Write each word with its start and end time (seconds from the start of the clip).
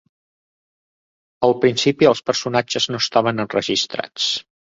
Al 1.47 1.53
principi 1.65 2.09
els 2.13 2.23
personatges 2.31 2.89
no 2.95 3.05
estaven 3.05 3.45
enregistrats. 3.47 4.29